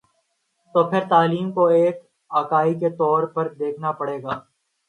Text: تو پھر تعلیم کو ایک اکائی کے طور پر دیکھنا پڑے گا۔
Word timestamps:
تو 0.75 0.83
پھر 0.89 1.03
تعلیم 1.09 1.51
کو 1.51 1.65
ایک 1.71 1.99
اکائی 2.31 2.73
کے 2.79 2.89
طور 2.89 3.23
پر 3.33 3.53
دیکھنا 3.59 3.91
پڑے 3.91 4.21
گا۔ 4.23 4.39